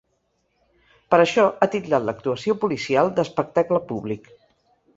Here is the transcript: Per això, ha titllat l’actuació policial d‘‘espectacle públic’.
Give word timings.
Per 1.13 1.19
això, 1.25 1.45
ha 1.59 1.67
titllat 1.75 2.09
l’actuació 2.09 2.57
policial 2.65 3.15
d‘‘espectacle 3.21 3.85
públic’. 3.93 4.31